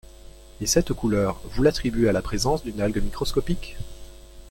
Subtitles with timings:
[0.61, 3.77] Et cette couleur, vous l’attribuez à la présence d’une algue microscopique?